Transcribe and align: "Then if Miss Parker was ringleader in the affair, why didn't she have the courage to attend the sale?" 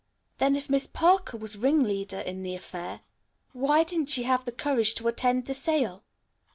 "Then 0.39 0.55
if 0.55 0.67
Miss 0.67 0.87
Parker 0.87 1.37
was 1.37 1.55
ringleader 1.55 2.17
in 2.17 2.41
the 2.41 2.55
affair, 2.55 3.01
why 3.53 3.83
didn't 3.83 4.09
she 4.09 4.23
have 4.23 4.45
the 4.45 4.51
courage 4.51 4.95
to 4.95 5.07
attend 5.07 5.45
the 5.45 5.53
sale?" 5.53 6.01